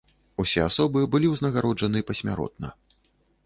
Усе 0.43 0.61
асобы 0.69 1.03
былі 1.13 1.31
ўзнагароджаны 1.33 2.05
пасмяротна. 2.11 2.67